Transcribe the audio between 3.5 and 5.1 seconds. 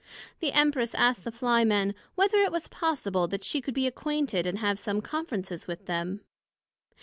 could be acquainted, and have some